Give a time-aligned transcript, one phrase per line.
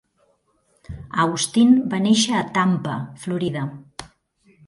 [1.23, 3.67] Austin va néixer a Tampa, Florida.